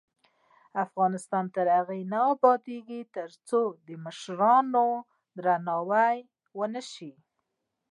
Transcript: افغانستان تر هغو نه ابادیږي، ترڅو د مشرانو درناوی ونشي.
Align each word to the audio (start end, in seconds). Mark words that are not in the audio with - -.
افغانستان 0.85 1.45
تر 1.55 1.65
هغو 1.77 1.95
نه 2.11 2.19
ابادیږي، 2.33 3.01
ترڅو 3.15 3.61
د 3.87 3.89
مشرانو 4.05 4.87
درناوی 5.43 6.17
ونشي. 6.57 7.11